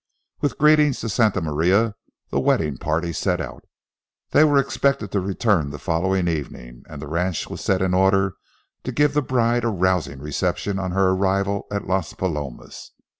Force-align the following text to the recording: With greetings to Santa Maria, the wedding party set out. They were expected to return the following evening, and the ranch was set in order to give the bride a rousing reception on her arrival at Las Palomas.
With 0.39 0.57
greetings 0.57 0.99
to 1.01 1.09
Santa 1.09 1.41
Maria, 1.41 1.93
the 2.31 2.39
wedding 2.39 2.77
party 2.79 3.13
set 3.13 3.39
out. 3.39 3.65
They 4.31 4.43
were 4.43 4.57
expected 4.57 5.11
to 5.11 5.19
return 5.19 5.69
the 5.69 5.77
following 5.77 6.27
evening, 6.27 6.83
and 6.89 6.99
the 6.99 7.07
ranch 7.07 7.51
was 7.51 7.61
set 7.61 7.83
in 7.83 7.93
order 7.93 8.33
to 8.83 8.91
give 8.91 9.13
the 9.13 9.21
bride 9.21 9.63
a 9.63 9.67
rousing 9.67 10.17
reception 10.17 10.79
on 10.79 10.89
her 10.89 11.09
arrival 11.09 11.67
at 11.69 11.85
Las 11.85 12.13
Palomas. 12.13 12.93